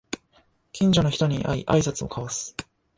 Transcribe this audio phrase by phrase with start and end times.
[0.71, 2.57] 近所の人に会いあいさつを交わす